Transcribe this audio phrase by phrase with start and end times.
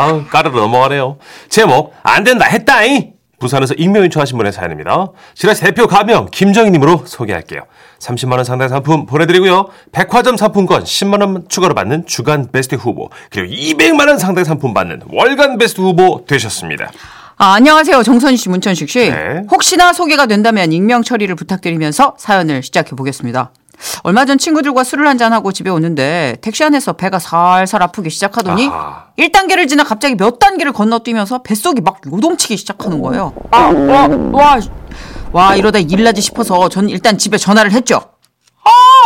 [0.00, 1.18] 아, 까르르 넘어가네요.
[1.50, 3.12] 제목 안 된다 했다잉.
[3.38, 5.08] 부산에서 익명 요청하신 분의 사연입니다.
[5.34, 7.62] 지라 대표 가명 김정희님으로 소개할게요.
[7.98, 9.68] 30만 원 상당 상품 보내드리고요.
[9.92, 15.02] 백화점 상품권 10만 원 추가로 받는 주간 베스트 후보 그리고 200만 원 상당 상품 받는
[15.10, 16.90] 월간 베스트 후보 되셨습니다.
[17.36, 18.02] 아, 안녕하세요.
[18.02, 19.10] 정선희 씨, 문천식 씨.
[19.10, 19.42] 네.
[19.50, 23.52] 혹시나 소개가 된다면 익명 처리를 부탁드리면서 사연을 시작해 보겠습니다.
[24.02, 29.04] 얼마 전 친구들과 술을 한잔하고 집에 오는데 택시 안에서 배가 살살 아프기 시작하더니 아하.
[29.18, 33.32] 1단계를 지나 갑자기 몇 단계를 건너뛰면서 뱃속이 막 요동치기 시작하는 거예요.
[33.50, 34.58] 아, 와, 와,
[35.32, 38.00] 와, 이러다 일나지 싶어서 전 일단 집에 전화를 했죠.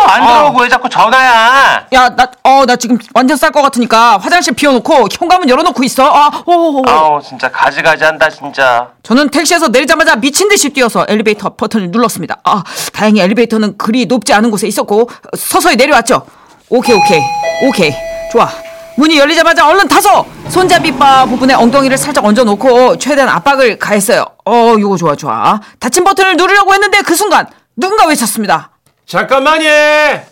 [0.08, 1.86] 안 들어오고 왜 자꾸 전화야?
[1.92, 6.04] 야, 나, 어, 나 지금 완전 쌀 것 같으니까 화장실 비워놓고 현관문 열어놓고 있어.
[6.04, 6.82] 아, 어, 어, 어.
[6.86, 8.88] 아우 진짜 가지가지 한다 진짜.
[9.02, 12.38] 저는 택시에서 내리자마자 미친 듯이 뛰어서 엘리베이터 버튼을 눌렀습니다.
[12.44, 12.62] 아,
[12.92, 16.26] 다행히 엘리베이터는 그리 높지 않은 곳에 있었고 서서히 내려왔죠.
[16.68, 17.20] 오케이, 오케이,
[17.68, 17.92] 오케이,
[18.32, 18.48] 좋아.
[18.96, 24.24] 문이 열리자마자 얼른 타서 손잡이 바 부분에 엉덩이를 살짝 얹어놓고 최대한 압박을 가했어요.
[24.46, 25.60] 어, 요거 좋아, 좋아.
[25.80, 28.70] 닫힌 버튼을 누르려고 했는데 그 순간 누군가 외쳤습니다.
[29.06, 29.68] 잠깐만요.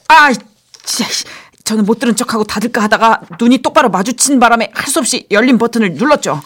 [0.08, 0.30] 아,
[0.84, 1.12] 진짜.
[1.12, 1.24] 씨.
[1.64, 5.92] 저는 못 들은 척하고 닫을까 하다가 눈이 똑바로 마주친 바람에 할 수 없이 열린 버튼을
[5.94, 6.40] 눌렀죠.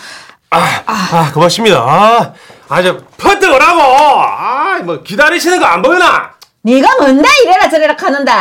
[0.51, 1.79] 아, 아 고맙습니다.
[1.79, 2.33] 아,
[2.69, 3.81] 아저 퍼뜩 오라고.
[3.81, 6.33] 아, 뭐 기다리시는 거 안 보이나?
[6.63, 8.33] 네가 뭔데 이래라 저래라 하는데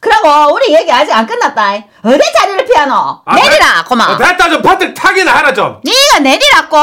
[0.00, 1.72] 그러고 우리 얘기 아직 안 끝났다
[2.04, 5.80] 어디 자리를 피하노 아, 내리라 됐- 고마 어, 됐다 좀 퍼뜩 타기나 하라 좀.
[5.82, 6.78] 네가 내리라고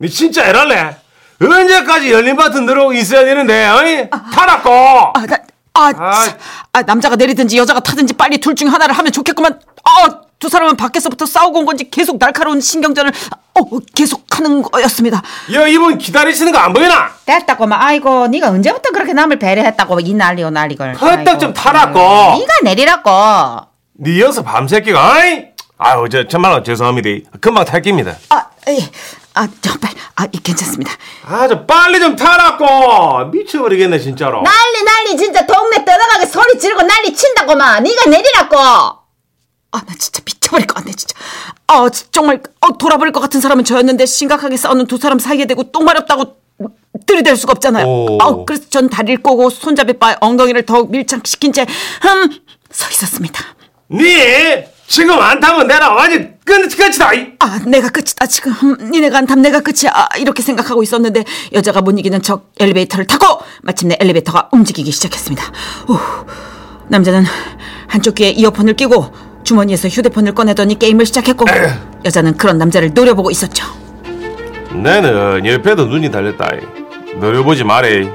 [0.00, 0.96] 니 진짜 이럴래?
[1.42, 4.10] 언제까지 열린 버튼 누르고 있어야 되는데, 어이?
[4.34, 5.12] 타라고.
[5.14, 5.38] 아, 나,
[5.74, 6.12] 아, 아.
[6.24, 6.38] 참.
[6.72, 9.58] 아, 남자가 내리든지 여자가 타든지 빨리 둘 중 하나를 하면 좋겠구만.
[9.84, 13.12] 아, 두 사람은 밖에서부터 싸우고 온 건지 계속 날카로운 신경전을
[13.54, 15.22] 어, 계속 하는 거였습니다.
[15.52, 17.10] 여 이분 기다리시는 거 안 보이나?
[17.26, 21.98] 됐다 고마 아이고 네가 언제부터 그렇게 남을 배려했다고 이 난리요 난리걸 퍼뜩 좀 타라고.
[21.98, 23.10] 네가 내리라고
[24.02, 25.44] 니 여서 밤새끼가, 어이?
[25.76, 27.30] 아유, 저, 정말 죄송합니다.
[27.40, 28.16] 금방 탈깁니다.
[28.30, 28.78] 아, 예.
[29.34, 30.92] 아, 정말, 아, 예, 괜찮습니다.
[31.24, 33.26] 아, 좀 빨리 좀 타라고.
[33.30, 34.42] 미쳐버리겠네, 진짜로.
[34.42, 40.66] 난리 난리 진짜 동네 떠나가게 소리 지르고 난리 친다고마 네가 내리라고 아, 나 진짜 미쳐버릴
[40.66, 41.14] 것 같네, 진짜.
[41.68, 45.70] 아, 지- 정말, 어, 돌아버릴 것 같은 사람은 저였는데 심각하게 싸우는 두 사람 사이에 대고
[45.70, 46.36] 똥 마렵다고
[47.06, 47.86] 들이댈 수가 없잖아요.
[47.86, 48.18] 오.
[48.20, 51.66] 아, 그래서 전 다리를 꼬고 손잡이 바에 엉덩이를 더욱 밀착시킨 채,
[52.02, 52.30] 흠,
[52.70, 53.44] 서 있었습니다.
[53.92, 54.04] 니
[54.90, 57.14] 지금 안 타면 내가 완전 끝, 끝이다.
[57.14, 57.28] 이.
[57.38, 58.52] 아, 내가 끝이다, 지금.
[58.64, 59.92] 음, 니네가 안 타면 내가 끝이야.
[59.94, 65.44] 아, 이렇게 생각하고 있었는데, 여자가 못 이기는 척 엘리베이터를 타고, 마침내 엘리베이터가 움직이기 시작했습니다.
[65.90, 65.96] 오,
[66.88, 67.22] 남자는
[67.86, 69.14] 한쪽 귀에 이어폰을 끼고,
[69.44, 71.46] 주머니에서 휴대폰을 꺼내더니 게임을 시작했고,
[72.04, 73.64] 여자는 그런 남자를 노려보고 있었죠.
[74.72, 76.48] 나는 옆에도 눈이 달렸다.
[76.56, 77.14] 이.
[77.20, 78.08] 노려보지 말해.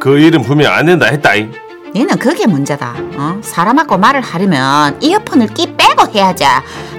[0.00, 1.36] 그 일은 분명 안 된다 했다.
[1.36, 1.48] 이.
[1.94, 3.40] 너는 그게 문제다 어?
[3.42, 6.44] 사람하고 말을 하려면 이어폰을 끼 빼고 해야지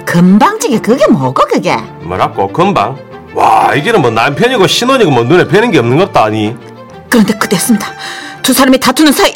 [0.04, 2.96] 금방지게 그게 뭐고 그게 뭐라고 금방.
[3.34, 6.54] 와 이게는 뭐 남편이고 신혼이고 뭐 눈에 뵈는 게 없는 것도 아니.
[7.08, 7.86] 그런데 그때였습니다.
[8.42, 9.32] 두 사람이 다투는 사이,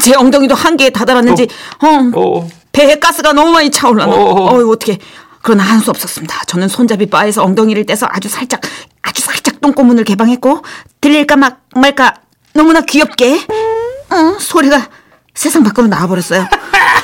[0.00, 1.48] 제 엉덩이도 한계에 다다랐는지,
[1.82, 2.48] 어, 어.
[2.72, 4.12] 배에 가스가 너무 많이 차올라나.
[4.12, 4.18] 어.
[4.18, 4.98] 어, 어떻게.
[5.42, 6.44] 그러나 한 수 없었습니다.
[6.46, 8.60] 저는 손잡이 바에서 엉덩이를 떼서 아주 살짝,
[9.02, 10.62] 아주 살짝 똥꼬문을 개방했고,
[11.00, 12.14] 들릴까 막, 말까,
[12.52, 13.34] 너무나 귀엽게,
[14.10, 14.88] 어, 소리가
[15.34, 16.46] 세상 밖으로 나와버렸어요.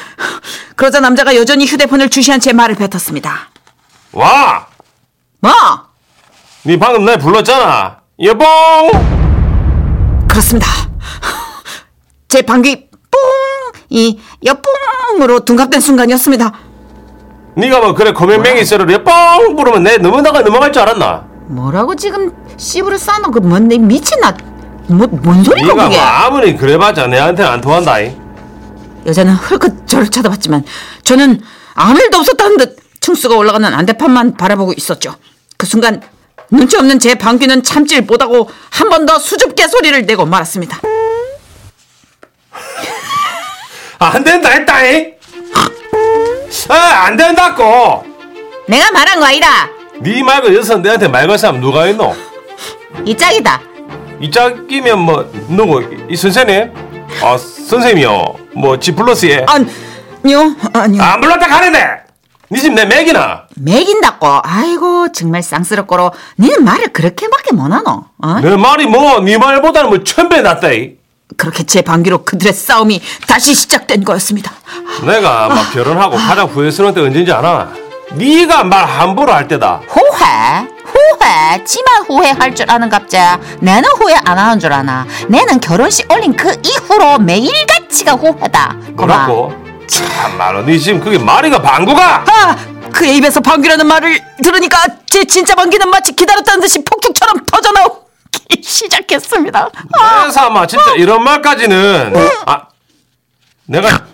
[0.76, 3.50] 그러자 남자가 여전히 휴대폰을 주시한 채 말을 뱉었습니다.
[4.12, 4.66] 와.
[5.41, 5.53] 뭐?
[6.66, 7.98] 니 방금 날 불렀잖아.
[8.22, 8.47] 여봉.
[10.28, 10.66] 그렇습니다.
[12.28, 13.20] 제 방귀 뽕!
[13.88, 16.52] 이 여뽕으로 둔갑된 순간이었습니다.
[17.58, 21.26] 니가 뭐 그래 고명맹이 소리를 여봉 부르면 내 넘어나가 넘어갈 줄 알았나?
[21.48, 24.37] 뭐라고 지금 씨부를 싸놓은 그 뭔데 미친나
[24.87, 28.00] 뭐, 뭔 니가 그게 뭐 아무리 그래봤자 내한테는 안 통한다.
[28.00, 28.19] 이.
[29.06, 30.65] 여자는 헐끗 저를 쳐다봤지만
[31.05, 31.41] 저는
[31.75, 35.15] 아무 일도 없었다는 듯 층수가 올라가는 안대판만 바라보고 있었죠.
[35.56, 36.03] 그 순간
[36.50, 40.81] 눈치 없는 제 방귀는 참질 못하고 한 번 더 수줍게 소리를 내고 말았습니다.
[43.99, 44.85] 안 된다 했다.
[44.85, 45.12] 이.
[46.69, 46.75] 아,
[47.06, 48.05] 안 된다고.
[48.67, 49.69] 내가 말한 거 아니다
[50.03, 52.14] 니 말고 여기서 내한테 말 걸 사람 누가 있노?
[53.05, 53.61] 이 짝이다
[54.20, 55.82] 이 짝이면 뭐 누구?
[56.08, 56.73] 이 선생님?
[57.22, 58.24] 아 선생님이요.
[58.54, 61.02] 뭐 지 플러스에 아니요, 아니요.
[61.02, 62.00] 안 불렀다 가는데.
[62.52, 63.44] 니 집 내 맥이나.
[63.56, 68.40] 매긴다고 아이고 정말 쌍스럽고로 니는 말을 그렇게밖에 못하노 어?
[68.40, 70.72] 내 말이 뭐 니 말보다는 뭐 천배 낫다.
[70.72, 70.92] 이.
[71.36, 74.52] 그렇게 제 방귀로 그들의 싸움이 다시 시작된 거였습니다.
[75.06, 77.72] 내가 막 결혼하고 가장 후회스러운 때 언제인지 알아?
[78.14, 79.80] 네가 말 함부로 할 때다.
[79.86, 80.68] 후회?
[80.92, 81.64] 후회?
[81.64, 86.60] 지만 후회할 줄 아는 갑자 내는 후회 안 하는 줄 아나 내는 결혼식 올린 그
[86.64, 88.76] 이후로 매일같이가 후회다.
[88.92, 89.52] 뭐라고?
[89.87, 92.25] 참말로 니 지금 그게 말이가 방구가?
[92.28, 92.56] 아,
[92.92, 99.69] 그의 입에서 방귀라는 말을 들으니까 제 진짜 방귀는 마치 기다렸다는 듯이 폭죽처럼 터져나오기 시작했습니다.
[100.22, 102.14] 그래서 아마 진짜 이런 말까지는
[102.46, 102.62] 아
[103.66, 104.06] 내가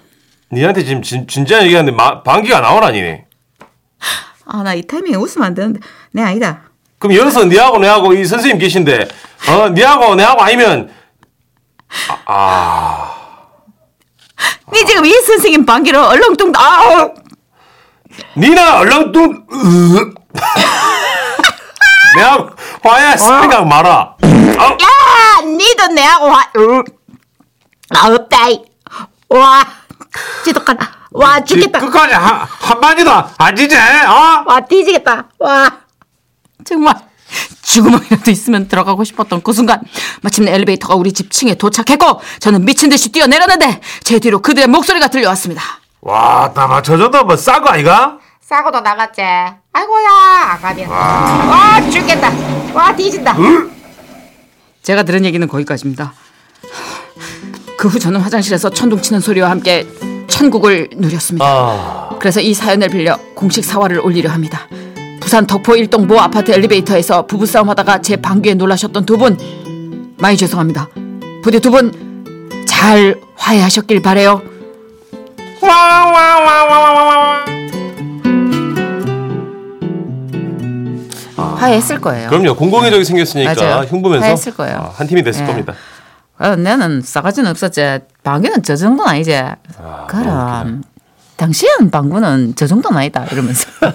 [0.53, 3.19] 니한테 지금 진, 진지한 얘기하는데 마, 방귀가 나오라니.
[4.49, 5.81] 아나 이 타이밍에 웃으면 안 되는데
[6.17, 6.63] 내 아니다.
[6.99, 9.07] 그럼 여기서 니하고 내하고 이 선생님 계신데
[9.51, 10.91] 어 니하고 내하고 아니면
[14.73, 17.11] 니 지금 이 선생님 방귀로 얼렁뚱 아
[18.35, 20.15] 니나 얼렁뚱 으.
[22.17, 22.49] 내하고
[22.83, 24.17] 화해 생각 마라.
[24.23, 24.63] 어?
[24.63, 26.83] 야, 니도 내하고 화, 으,
[27.95, 28.49] 아, 없다.
[28.49, 28.65] 이.
[29.29, 29.63] 와,
[30.45, 30.89] 지독하다.
[31.11, 31.79] 와, 죽겠다.
[31.81, 34.45] 끝까지 한, 한마디도 안 지제 어?
[34.47, 35.29] 와, 뒤지겠다.
[35.41, 35.86] 와.
[36.65, 36.95] 정말
[37.63, 39.81] 죽음이라도 있으면 들어가고 싶었던 그 순간
[40.23, 45.63] 마침내 엘리베이터가 우리 집 층에 도착했고 저는 미친 듯이 뛰어내렸는데 제 뒤로 그들의 목소리가 들려왔습니다.
[46.03, 46.53] 와,
[46.85, 48.19] 저 정도 뭐 싸고 아이가?
[48.41, 49.21] 싸고도 나갔지.
[49.23, 50.09] 아이고야,
[50.53, 50.89] 아가비야.
[50.89, 52.31] 와, 죽겠다.
[52.73, 53.37] 와, 뒤진다.
[54.85, 56.15] 제가 들은 얘기는 거기까지입니다.
[57.77, 59.87] 그 후 저는 화장실에서 천둥 치는 소리와 함께
[60.29, 61.45] 천국을 누렸습니다.
[61.45, 64.67] 아, 그래서 이 사연을 빌려 공식 사활을 올리려 합니다.
[65.21, 69.37] 부산 덕포 일동 모 아파트 엘리베이터에서 부부싸움 하다가 제 방귀에 놀라셨던 두 분
[70.19, 70.89] 많이 죄송합니다.
[71.43, 72.07] 부디 두 분
[72.67, 74.43] 잘 화해하셨길 바래요.
[81.37, 82.29] 화해했을 거예요.
[82.29, 82.55] 그럼요.
[82.55, 83.83] 공공의적이 생겼으니까 맞아요.
[83.85, 84.77] 흉보면서 화해했을 거예요.
[84.79, 85.47] 아, 한 팀이 됐을 예.
[85.47, 85.75] 겁니다.
[86.39, 87.99] 아, 나는 싸가지는 없었지.
[88.23, 89.33] 방귀는 저 정도는 아니지.
[90.09, 90.83] 그럼
[91.37, 93.25] 당신 방구는 저 정도는 아니다.
[93.31, 93.69] 이러면서.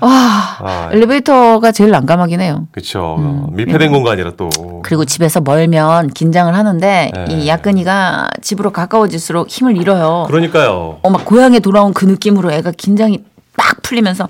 [0.00, 2.68] 와 아, 엘리베이터가 제일 난감하긴 해요.
[2.72, 3.16] 그렇죠.
[3.18, 3.46] 음.
[3.56, 4.50] 밀폐된 공간이라 또.
[4.82, 7.26] 그리고 집에서 멀면 긴장을 하는데 네.
[7.30, 10.24] 이 야근이가 집으로 가까워질수록 힘을 잃어요.
[10.28, 10.98] 그러니까요.
[11.02, 13.24] 어, 막 고향에 돌아온 그 느낌으로 애가 긴장이
[13.56, 14.28] 막 풀리면서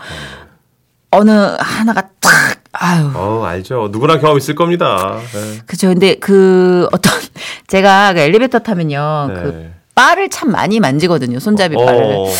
[1.10, 2.32] 어느 하나가 딱
[2.72, 3.88] 아유 어, 알죠.
[3.90, 5.18] 누구나 경험 있을 겁니다.
[5.32, 5.58] 네.
[5.66, 5.88] 그죠.
[5.88, 7.12] 근데 그 어떤
[7.66, 9.26] 제가 그 엘리베이터 타면요.
[9.28, 9.34] 네.
[9.34, 11.40] 그 바를 참 많이 만지거든요.
[11.40, 12.02] 손잡이 바를.
[12.04, 12.30] 어,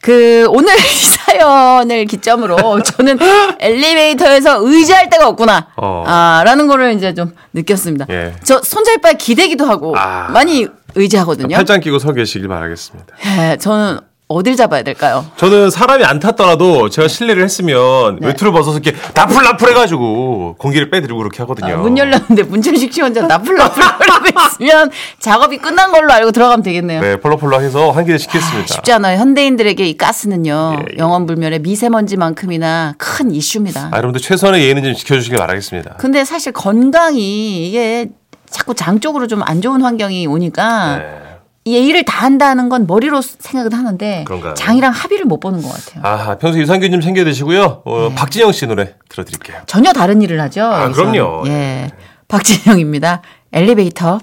[0.00, 3.18] 그 오늘 이 사연을 기점으로 저는
[3.60, 5.68] 엘리베이터에서 의지할 데가 없구나.
[5.76, 6.04] 어.
[6.06, 8.06] 아 라는 거를 이제 좀 느꼈습니다.
[8.10, 8.34] 예.
[8.42, 10.30] 저 손잡이바에 기대기도 하고 아.
[10.32, 11.54] 많이 의지하거든요.
[11.54, 13.14] 팔짱 끼고 서 계시길 바라겠습니다.
[13.52, 15.26] 예, 저는 어딜 잡아야 될까요?
[15.36, 18.28] 저는 사람이 안 탔더라도 제가 실례를 했으면 네.
[18.28, 21.74] 외투를 벗어서 이렇게 나풀나풀 해가지고 공기를 빼드리고 그렇게 하거든요.
[21.74, 27.02] 아, 문 열렸는데 문천식 씨 혼자 나풀나풀 거리고 있으면 작업이 끝난 걸로 알고 들어가면 되겠네요.
[27.02, 28.72] 네, 펄럭펄럭 해서 환기를 시켰습니다.
[28.72, 29.18] 쉽지 않아요.
[29.18, 30.76] 현대인들에게 이 가스는요.
[30.78, 30.98] 예, 예.
[30.98, 33.88] 영원불멸의 미세먼지만큼이나 큰 이슈입니다.
[33.92, 35.96] 아, 여러분들 최선의 예의는 좀 지켜주시길 바라겠습니다.
[35.98, 38.08] 근데 사실 건강이 이게
[38.48, 41.18] 자꾸 장 쪽으로 좀 안 좋은 환경이 오니까 네.
[41.64, 44.54] 예의를 다 한다는 건 머리로 생각은 하는데 그런가요?
[44.54, 46.02] 장이랑 합의를 못 보는 것 같아요.
[46.04, 47.82] 아, 평소 유산균 좀 챙겨 드시고요.
[47.84, 49.58] 어, 박진영 씨 노래 들어드릴게요.
[49.66, 50.64] 전혀 다른 일을 하죠.
[50.64, 50.88] 아.
[50.90, 51.44] 그럼요.
[51.46, 51.90] 예.
[52.26, 53.22] 박진영입니다.
[53.52, 54.18] 엘리베이터.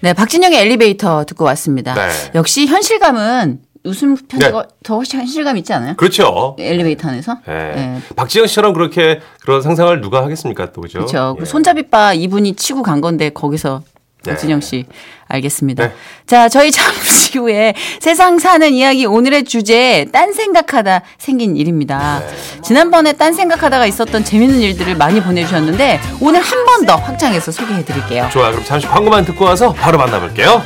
[0.00, 1.94] 네, 박진영의 엘리베이터 듣고 왔습니다.
[1.94, 2.10] 네.
[2.34, 4.68] 역시 현실감은 웃음 편지가 네.
[4.84, 5.94] 더 훨씬 현실감 있지 않아요?
[5.96, 6.54] 그렇죠.
[6.58, 7.38] 엘리베이터 안에서?
[7.48, 7.52] 예.
[7.52, 8.00] 예.
[8.14, 10.98] 박지영 씨처럼 그렇게 그런 상상을 누가 하겠습니까, 또 그죠?
[11.00, 11.36] 그렇죠.
[11.40, 11.44] 예.
[11.44, 13.82] 손잡이바 이분이 치고 간 건데 거기서
[14.24, 14.30] 네.
[14.32, 14.86] 박진영 씨
[15.28, 15.88] 알겠습니다.
[15.88, 15.94] 네.
[16.26, 22.20] 자, 저희 잠시 후에 세상 사는 이야기 오늘의 주제 딴 생각하다 생긴 일입니다.
[22.20, 22.60] 네.
[22.62, 28.28] 지난번에 딴 생각하다가 있었던 재밌는 일들을 많이 보내주셨는데 오늘 한 번 더 확장해서 소개해드릴게요.
[28.32, 30.62] 좋아, 그럼 잠시 광고만 듣고 와서 바로 만나볼게요.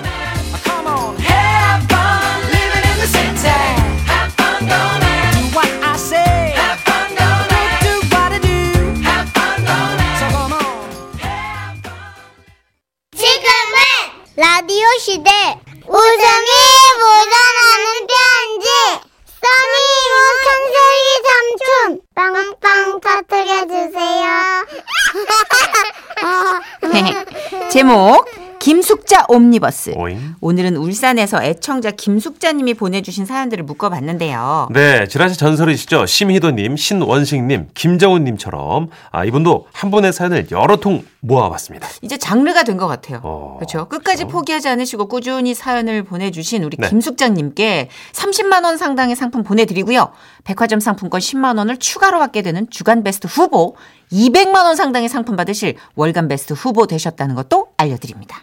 [29.28, 29.94] 옴니버스.
[29.96, 30.34] 오잉.
[30.40, 34.68] 오늘은 울산에서 애청자 김숙자님이 보내주신 사연들을 묶어봤는데요.
[34.72, 36.06] 네, 지라시 전설이시죠.
[36.06, 41.88] 심희도님, 신원식님, 김정훈님처럼 아 이분도 한 분의 사연을 여러 통 모아봤습니다.
[42.02, 43.20] 이제 장르가 된 것 같아요.
[43.22, 43.88] 어, 그렇죠.
[43.88, 46.88] 끝까지 포기하지 않으시고 꾸준히 사연을 보내주신 우리 네.
[46.90, 50.10] 김숙자님께 30만 원 상당의 상품 보내드리고요.
[50.44, 53.76] 백화점 상품권 10만 원을 추가로 받게 되는 주간 베스트 후보,
[54.12, 58.42] 200만 원 상당의 상품 받으실 월간 베스트 후보 되셨다는 것도 알려드립니다.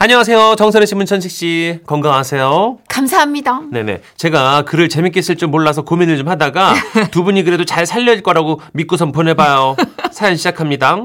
[0.00, 2.78] 안녕하세요, 정선혜 씨, 문천식 씨, 건강하세요?
[2.88, 3.62] 감사합니다.
[3.72, 4.00] 네네.
[4.16, 6.72] 제가 글을 재밌게 쓸 줄 몰라서 고민을 좀 하다가
[7.10, 9.74] 두 분이 그래도 잘 살릴 거라고 믿고선 보내봐요.
[10.12, 10.98] 사연 시작합니다.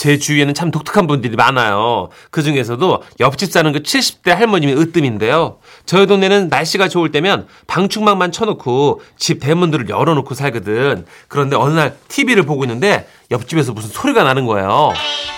[0.00, 2.08] 제 주위에는 참 독특한 분들이 많아요.
[2.30, 5.58] 그 중에서도 옆집 사는 그 70대 할머님이 으뜸인데요.
[5.84, 11.04] 저희 동네는 날씨가 좋을 때면 방충망만 쳐놓고 집 대문들을 열어놓고 살거든.
[11.28, 14.94] 그런데 어느 날 TV를 보고 있는데 옆집에서 무슨 소리가 나는 거예요.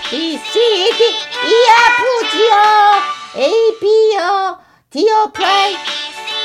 [0.09, 1.51] B, C, D, E,
[1.89, 3.51] F, G, O, A,
[3.81, 4.57] B, O,
[4.91, 5.75] D, O, fly.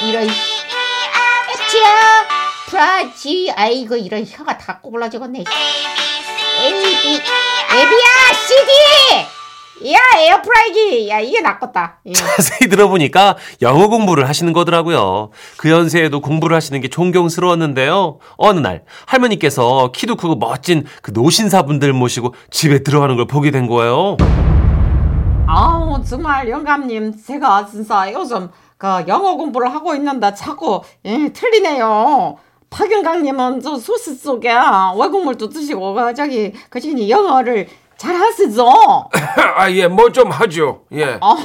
[0.09, 0.33] 이런, H,
[1.79, 5.45] O, fly, G, 아이고, 이런 혀가 다 꼬불러지겠네.
[6.61, 9.93] A, B, 에비야, C, D!
[9.93, 11.09] 야, 에어프라이기!
[11.09, 12.01] 야, 이게 낫겠다.
[12.07, 12.13] 예.
[12.13, 15.31] 자세히 들어보니까 영어 공부를 하시는 거더라고요.
[15.57, 18.19] 그 연세에도 공부를 하시는 게 존경스러웠는데요.
[18.37, 24.17] 어느 날 할머니께서 키도 크고 멋진 그 노신사분들 모시고 집에 들어가는 걸 보게 된 거예요.
[25.47, 32.37] 아우 정말 영감님 제가 진짜 요즘 그 영어 공부를 하고 있는데 자꾸 예, 틀리네요.
[32.71, 34.51] 박영강님은 저 소스 속에
[34.99, 39.09] 외국물도 드시고 그 저기 그 저기 영어를 잘 하시죠?
[39.57, 40.83] 아, 예, 뭐 좀 하죠.
[40.93, 41.19] 예.
[41.21, 41.37] 아우,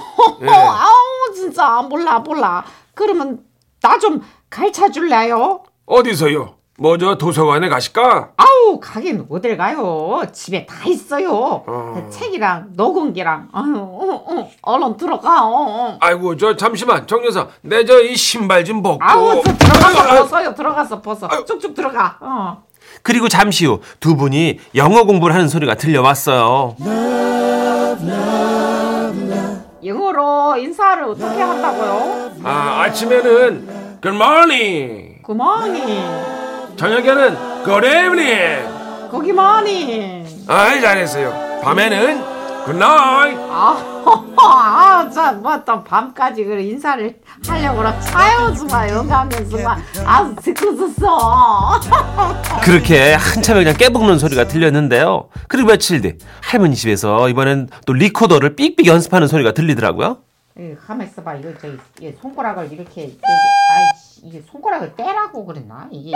[0.42, 0.48] 예.
[0.48, 2.64] 아우 진짜 몰라 몰라.
[2.94, 3.40] 그러면
[3.82, 5.64] 나 좀 가르쳐 줄래요?
[5.86, 6.56] 어디서요?
[6.78, 8.32] 뭐 저 도서관에 가실까?
[8.38, 8.48] 아우
[8.80, 10.22] 가긴 어딜 가요?
[10.32, 11.64] 집에 다 있어요.
[11.68, 12.08] 어.
[12.10, 15.46] 책이랑 녹음기랑 아유 어, 어, 얼른 들어가.
[15.46, 15.98] 어, 어.
[16.02, 17.08] 아이고, 저 잠시만.
[17.08, 19.00] 정 여사, 내 저 이 신발 좀 벗고.
[19.04, 22.64] 아우 저 들어가서 아유, 아유, 벗어요 들어가서 벗어 쭉쭉 들어가 어.
[23.02, 26.76] 그리고 잠시 후 두 분이 영어 공부를 하는 소리가 들려왔어요.
[29.86, 32.32] 영어로 인사를 어떻게 한다고요?
[32.44, 33.68] 아, 아침에는
[34.02, 35.22] Good morning.
[35.24, 36.04] 그만이
[36.78, 39.10] 저녁에는 Good evening.
[39.12, 41.62] 거기만이 아이, 잘했어요.
[41.64, 42.34] 밤에는
[42.66, 43.40] Good night.
[44.38, 47.16] 아자뭐또 밤까지 그 인사를
[47.48, 51.80] 하려고 그러 아유 정말 영감님 정말 아주 듣고 있었어
[52.64, 55.30] 그렇게 한참 그냥 깨부는 소리가 들렸는데요.
[55.48, 60.18] 그리고 며칠 뒤 할머니 집에서 이번엔 또 리코더를 삑삑 연습하는 소리가 들리더라고요.
[60.60, 63.28] 예, 가만 있어봐 이거 저기 예, 손가락을 이렇게 아
[64.26, 66.14] 이게 손가락을 떼라고 그랬나 이게, 이게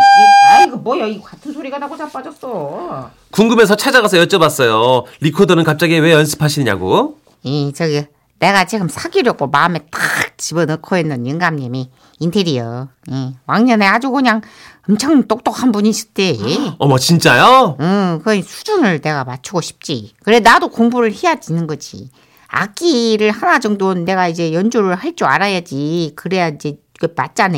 [0.51, 5.03] 아이고 뭐야 이거 같은 소리가 나고 자빠졌어 궁금해서 찾아가서 여쭤봤어요.
[5.21, 7.17] 리코더는 갑자기 왜 연습하시냐고?
[7.43, 8.05] 이, 저기,
[8.39, 10.01] 내가 지금 사귀려고 마음에 탁
[10.37, 12.87] 집어넣고 있는 영감님이 인테리어.
[13.09, 14.41] 이, 왕년에 아주 그냥
[14.87, 16.37] 엄청 똑똑한 분이셨대.
[16.79, 17.75] 어머 진짜요?
[17.81, 20.13] 응, 그 수준을 내가 맞추고 싶지.
[20.23, 22.09] 그래, 나도 공부를 해야 되는 거지.
[22.49, 26.13] 악기를 하나 정도는 내가 이제 연주를 할 줄 알아야지.
[26.15, 27.57] 그래야 이제 그 맞잖아.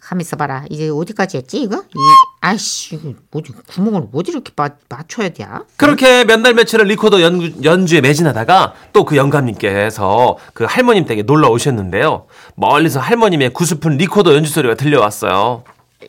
[0.00, 0.64] 가만 있어봐라.
[0.70, 1.78] 이제 어디까지 했지, 이거?
[1.78, 1.98] 이,
[2.40, 5.44] 아이씨, 이거 뭐지, 구멍을 어디 이렇게 마, 맞춰야 돼?
[5.76, 11.48] 그렇게 몇 날 며칠을 리코더 연, 연주에 매진하다가 또 그 영감님께서 그 할머님 댁에 놀러
[11.48, 12.26] 오셨는데요.
[12.54, 15.64] 멀리서 할머님의 구슬픈 리코더 연주 소리가 들려왔어요.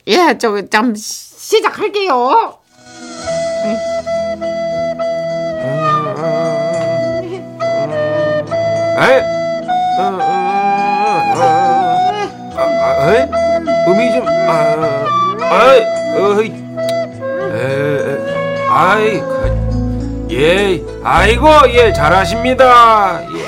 [0.08, 2.14] 예, 저, 잠, 시작할게요.
[2.14, 2.60] 어,
[10.00, 10.37] 어, 어.
[13.08, 13.28] 아, 아, 에이?
[13.88, 15.06] 음이 좀, 아,
[15.50, 15.82] 아이,
[16.18, 16.52] 어이.
[17.54, 23.24] 에, 에, 아이, 그, 예, 아이고, 예, 잘하십니다.
[23.34, 23.46] 예,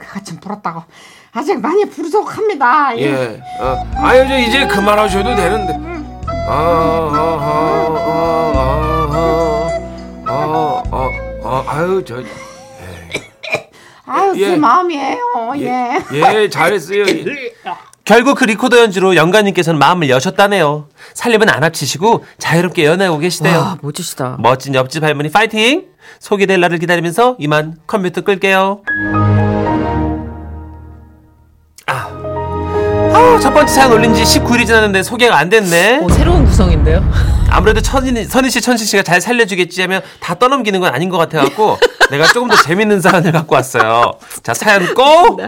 [0.00, 0.82] 그가 좀 불었다고
[1.32, 3.02] 아직 많이 부족합니다 예.
[3.02, 3.40] 예.
[3.60, 5.78] 어, 아유, 저 이제 그만하셔도 되는데.
[6.48, 8.64] 아, 아, 아, 아,
[10.26, 11.10] 아, 아, 아,
[11.44, 12.16] 아, 아유, 저,
[14.06, 14.50] 아유 예.
[14.50, 15.98] 제 마음이에요 예.
[16.12, 17.04] 예, 잘했어요.
[17.06, 17.53] 예.
[18.04, 20.88] 결국 그 리코더 연주로 영감님께서는 마음을 여셨다네요.
[21.14, 23.58] 살림은 안 합치시고 자유롭게 연애하고 계시대요.
[23.58, 25.86] 와 멋지시다 멋진 옆집 할머니 파이팅!
[26.20, 28.82] 소개될 날을 기다리면서 이만 컴퓨터 끌게요.
[31.86, 32.08] 아,
[33.14, 36.00] 아우, 첫 번째 사연 올린 지 19일이 지났는데 소개가 안 됐네.
[36.02, 37.02] 오, 새로운 구성인데요
[37.48, 41.78] 아무래도 천인, 선희 씨, 천식 씨가 잘 살려주겠지 하면 다 떠넘기는 건 아닌 것 같아갖고
[42.10, 44.12] 내가 조금 더 재밌는 사연을 갖고 왔어요.
[44.42, 45.40] 자, 사연 꼭!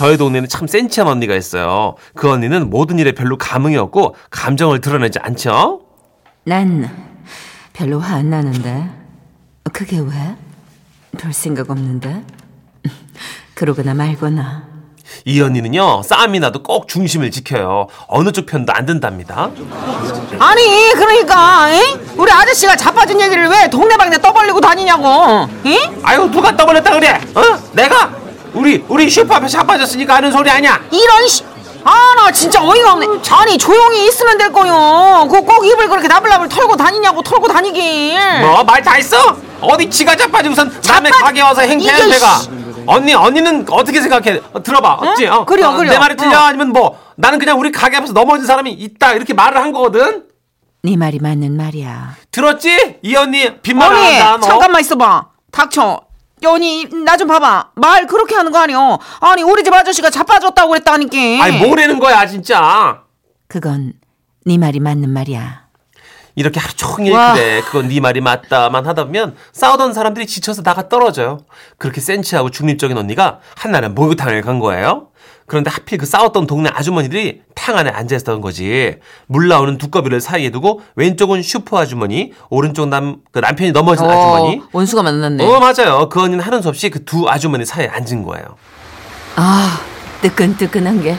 [0.00, 1.94] 저희 동네는 참 센치한 언니가 있어요.
[2.14, 5.82] 그 언니는 모든 일에 별로 감흥이 없고 감정을 드러내지 않죠?
[6.44, 6.88] 난
[7.74, 8.88] 별로 화 안 나는데.
[9.74, 10.08] 그게 왜?
[11.18, 12.24] 별 생각 없는데.
[13.52, 14.70] 그러거나 말거나.
[15.26, 19.50] 이 언니는요 싸움이 나도 꼭 중심을 지켜요 어느 쪽 편도 안 든답니다
[20.38, 21.80] 아니 그러니까 에?
[22.16, 25.76] 우리 아저씨가 자빠진 얘기를 왜 동네방네 떠벌리고 다니냐고 에?
[26.04, 27.42] 아유 누가 떠벌렸다 그래 어
[27.72, 28.19] 내가
[28.54, 31.44] 우리 우리 슈퍼 앞에 자빠졌으니까 하는 소리 아니야 이런 씨.
[31.82, 33.06] 아, 나 진짜 어이가 없네.
[33.30, 35.26] 아니, 조용히 있으면 될 거요.
[35.30, 38.18] 그꼭 입을 그렇게 나불나불 털고 다니냐고, 털고 다니길.
[38.42, 39.16] 뭐 말 다 했어
[39.62, 42.50] 어디 지가 자빠지고 선 남의 자빠- 가게 와서 이게 행패한패가 씨.
[42.86, 45.44] 언니 언니는 어떻게 생각해 어, 들어봐 어찌 어?
[45.46, 45.92] 그래요, 어, 그래요.
[45.92, 46.42] 내 말이 틀려 어.
[46.42, 50.24] 아니면 뭐 나는 그냥 우리 가게 앞에서 넘어진 사람이 있다 이렇게 말을 한 거거든
[50.82, 52.16] 네 말이 맞는 말이야.
[52.30, 52.98] 들었지?
[53.02, 54.36] 이 언니 빈말 언니 안 한다.
[54.40, 54.46] 너.
[54.48, 56.00] 잠깐만 있어봐 닥쳐
[56.42, 61.58] 연이 나좀 봐봐 말 그렇게 하는 거 아니여 아니 우리 집 아저씨가 자빠졌다고 그랬다니까 아니
[61.58, 63.02] 뭐라는 거야 진짜.
[63.48, 63.94] 그건
[64.46, 65.68] 네 말이 맞는 말이야.
[66.36, 67.34] 이렇게 하루 종일 와.
[67.34, 71.40] 그래 그건 네 말이 맞다만 하다 보면 싸우던 사람들이 지쳐서 나가 떨어져요.
[71.76, 75.08] 그렇게 센치하고 중립적인 언니가 한날은 목욕탕을 간 거예요.
[75.50, 78.94] 그런데 하필 그 싸웠던 동네 아주머니들이 탕 안에 앉아 있었던 거지.
[79.26, 84.60] 물 나오는 두꺼비를 사이에 두고 왼쪽은 슈퍼 아주머니, 오른쪽 남, 그 남편이 넘어진 아주머니.
[84.60, 86.08] 어, 원수가 만났네 어 맞아요.
[86.08, 88.44] 그 언니는 하는 수 없이 그 두 아주머니 사이에 앉은 거예요.
[89.34, 89.80] 아,
[90.22, 91.16] 뜨끈뜨끈한 게.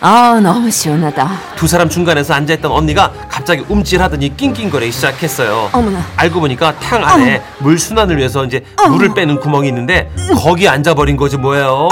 [0.00, 1.28] 아, 너무 시원하다.
[1.56, 5.70] 두 사람 중간에서 앉아있던 언니가 갑자기 움찔하더니 낑낑거리기 시작했어요.
[5.72, 6.00] 어머나.
[6.16, 11.36] 알고 보니까 탕 안에 물 순환을 위해서 이제 물을 빼는 구멍이 있는데 거기 앉아버린 거지
[11.36, 11.88] 뭐예요.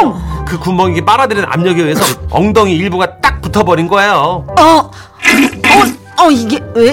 [0.47, 4.47] 그 구멍이 빨아들이는 압력에 의해서 엉덩이 일부가 딱 붙어버린 거예요.
[4.59, 4.91] 어, 어,
[6.23, 6.91] 어 이게 왜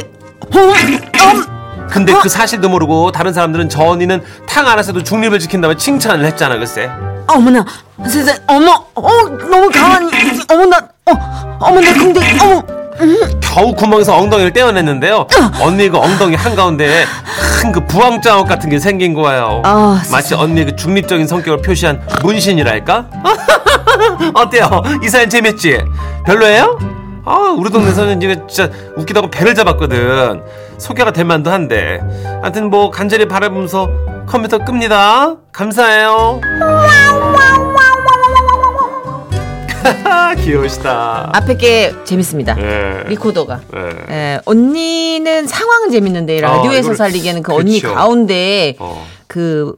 [0.56, 6.26] 어, 어, 근데 그 사실도 모르고 다른 사람들은 저 언니는 탕 안에서도 중립을 지킨다며 칭찬을
[6.26, 6.90] 했잖아 글쎄.
[7.28, 7.64] 어머나
[8.08, 9.10] 세상 어머 어
[9.50, 10.10] 너무 강한
[10.50, 12.64] 어머나 어 어머나 근데 어머
[13.42, 15.28] 겨우 구멍에서 엉덩이를 떼어냈는데요.
[15.62, 17.06] 언니 그 엉덩이 한 가운데
[17.62, 19.62] 큰그 부항 자국 같은 게 생긴 거예요.
[19.66, 23.06] 아, 마치 언니의 그 중립적인 성격을 표시한 문신이랄까?
[24.36, 24.82] 어때요?
[25.04, 25.80] 이 사연 재밌지?
[26.26, 26.78] 별로예요?
[27.26, 30.42] 아, 우리 동네에서는 이거 진짜 웃기다고 배를 잡았거든.
[30.78, 32.00] 소개가 될 만도 한데.
[32.42, 33.90] 하여튼 뭐 간절히 바라보면서
[34.28, 35.36] 컴퓨터 끕니다.
[35.52, 36.42] 감사해요.
[40.44, 41.30] 귀여우시다.
[41.34, 43.04] 앞에 게 재밌습니다 예.
[43.10, 44.14] 리코더가 예.
[44.14, 47.94] 예, 언니는 상황은 재밌는데 라디오에서 이거를- 살리기에는 그 언니 그쵸.
[47.94, 49.06] 가운데 어.
[49.28, 49.76] 그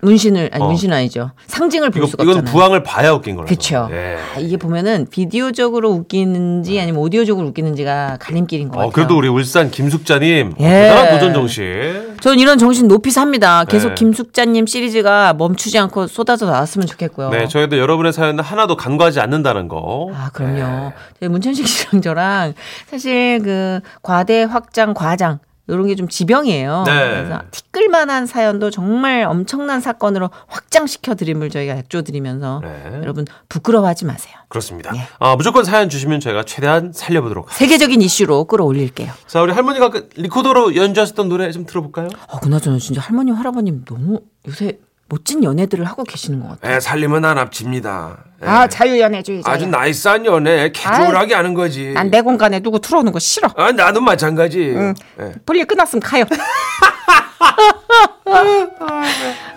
[0.00, 0.66] 문신을 아니 어.
[0.68, 2.52] 문신 아니죠 상징을 볼 이거, 수가 이건 없잖아요.
[2.52, 3.48] 부항을 봐야 웃긴 거라서.
[3.48, 3.88] 그렇죠.
[3.92, 4.16] 예.
[4.36, 8.88] 아, 이게 보면은 비디오적으로 웃기는지 아니면 오디오적으로 웃기는지가 갈림길인 것 같아요.
[8.88, 10.68] 어, 그래도 우리 울산 김숙자님 어, 예.
[10.68, 12.16] 대단한 도전 정신.
[12.20, 13.64] 저는 이런 정신 높이 삽니다.
[13.64, 13.94] 계속 네.
[13.96, 17.30] 김숙자님 시리즈가 멈추지 않고 쏟아져 나왔으면 좋겠고요.
[17.30, 20.10] 네, 저희도 여러분의 사연은 하나도 간과하지 않는다는 거.
[20.14, 20.92] 아, 그럼요.
[21.18, 22.54] 저희 문천식 씨랑 저랑
[22.90, 26.84] 사실 그 과대 확장 과장 이런 게 좀 지병이에요.
[26.86, 26.92] 네.
[26.92, 33.00] 그래서 티끌만한 사연도 정말 엄청난 사건으로 확장시켜 드림을 저희가 약조 드리면서 네.
[33.02, 34.34] 여러분 부끄러워하지 마세요.
[34.48, 34.92] 그렇습니다.
[34.96, 35.00] 예.
[35.18, 37.58] 아, 무조건 사연 주시면 저희가 최대한 살려보도록 하겠습니다.
[37.72, 39.12] 세계적인 이슈로 끌어올릴게요.
[39.26, 42.08] 자, 우리 할머니가 그 리코더로 연주하셨던 노래 좀 들어볼까요?
[42.28, 44.78] 아, 그나저나 진짜 할머니 할아버님 너무 요새
[45.10, 46.76] 멋진 연애들을 하고 계시는 것 같아요.
[46.76, 48.18] 에 살림은 안 합칩니다.
[48.42, 48.46] 예.
[48.46, 49.50] 아 자유연애주의자.
[49.50, 51.92] 아주 나이스한 연애 캐주얼하게 하는 거지.
[51.94, 53.48] 난 내 공간에 누구 들어오는 거 싫어.
[53.56, 54.74] 아 나도 마찬가지.
[55.20, 55.32] 예.
[55.46, 56.24] 볼일 끝났으면 가요.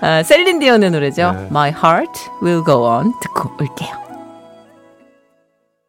[0.02, 1.48] 아, 셀린 디온의 노래죠.
[1.50, 2.12] My Heart
[2.42, 3.90] Will Go On 듣고 올게요.